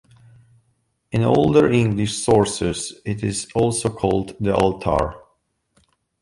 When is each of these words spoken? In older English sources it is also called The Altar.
In 1.11 1.21
older 1.23 1.71
English 1.71 2.17
sources 2.17 2.99
it 3.05 3.23
is 3.23 3.45
also 3.53 3.89
called 3.89 4.35
The 4.39 4.51
Altar. 4.55 5.13